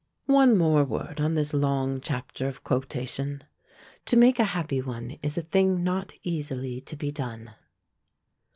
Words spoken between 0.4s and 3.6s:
word more on this long chapter of QUOTATION.